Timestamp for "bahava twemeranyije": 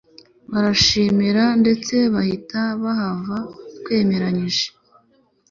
2.81-4.65